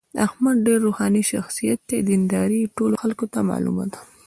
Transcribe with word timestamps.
احمد 0.25 0.57
ډېر 0.67 0.79
روښاني 0.87 1.23
شخصیت 1.31 1.79
دی. 1.89 1.97
دینداري 2.09 2.61
ټولو 2.77 2.95
خلکو 3.03 3.25
ته 3.33 3.39
معلومه 3.49 3.85
ده. 3.91 3.99